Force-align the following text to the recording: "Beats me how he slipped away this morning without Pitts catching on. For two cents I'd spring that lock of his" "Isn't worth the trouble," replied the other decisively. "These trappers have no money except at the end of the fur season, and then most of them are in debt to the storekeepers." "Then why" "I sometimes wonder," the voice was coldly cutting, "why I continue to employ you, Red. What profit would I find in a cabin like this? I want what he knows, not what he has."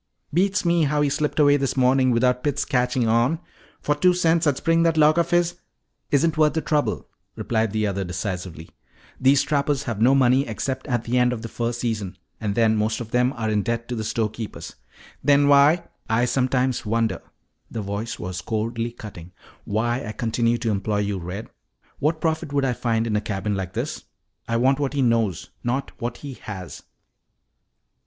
"Beats 0.33 0.65
me 0.65 0.85
how 0.85 1.01
he 1.03 1.09
slipped 1.09 1.39
away 1.39 1.57
this 1.57 1.77
morning 1.77 2.09
without 2.09 2.43
Pitts 2.43 2.65
catching 2.65 3.07
on. 3.07 3.37
For 3.81 3.93
two 3.93 4.15
cents 4.15 4.47
I'd 4.47 4.57
spring 4.57 4.81
that 4.81 4.97
lock 4.97 5.19
of 5.19 5.29
his" 5.29 5.57
"Isn't 6.11 6.39
worth 6.39 6.53
the 6.53 6.61
trouble," 6.61 7.07
replied 7.35 7.71
the 7.71 7.85
other 7.85 8.03
decisively. 8.03 8.71
"These 9.19 9.43
trappers 9.43 9.83
have 9.83 10.01
no 10.01 10.15
money 10.15 10.47
except 10.47 10.87
at 10.87 11.03
the 11.03 11.19
end 11.19 11.31
of 11.31 11.43
the 11.43 11.47
fur 11.47 11.71
season, 11.71 12.17
and 12.39 12.55
then 12.55 12.77
most 12.77 12.99
of 12.99 13.11
them 13.11 13.31
are 13.33 13.51
in 13.51 13.61
debt 13.61 13.87
to 13.89 13.95
the 13.95 14.03
storekeepers." 14.03 14.73
"Then 15.23 15.47
why" 15.47 15.83
"I 16.09 16.25
sometimes 16.25 16.83
wonder," 16.83 17.21
the 17.69 17.81
voice 17.83 18.17
was 18.17 18.41
coldly 18.41 18.93
cutting, 18.93 19.33
"why 19.65 20.03
I 20.03 20.13
continue 20.13 20.57
to 20.57 20.71
employ 20.71 21.01
you, 21.01 21.19
Red. 21.19 21.47
What 21.99 22.19
profit 22.21 22.51
would 22.51 22.65
I 22.65 22.73
find 22.73 23.05
in 23.05 23.15
a 23.15 23.21
cabin 23.21 23.53
like 23.53 23.73
this? 23.73 24.05
I 24.47 24.57
want 24.57 24.79
what 24.79 24.93
he 24.93 25.03
knows, 25.03 25.51
not 25.63 25.91
what 26.01 26.17
he 26.25 26.33
has." 26.41 26.81